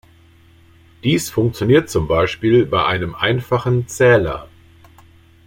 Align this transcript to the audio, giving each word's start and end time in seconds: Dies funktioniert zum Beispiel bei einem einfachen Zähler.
Dies 1.03 1.29
funktioniert 1.29 1.91
zum 1.91 2.07
Beispiel 2.07 2.65
bei 2.65 2.85
einem 2.87 3.13
einfachen 3.13 3.87
Zähler. 3.87 4.49